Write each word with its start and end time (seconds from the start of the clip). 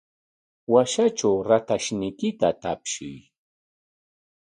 Washatraw 0.73 1.35
ratayniykita 1.49 2.49
tapsiy. 2.61 3.15